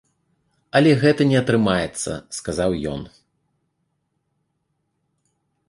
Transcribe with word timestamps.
Але 0.79 0.91
гэта 1.03 1.21
не 1.31 1.35
атрымаецца, 1.43 2.11
сказаў 2.39 2.71
ён. 2.93 3.01